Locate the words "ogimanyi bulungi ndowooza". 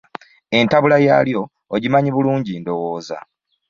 1.75-3.17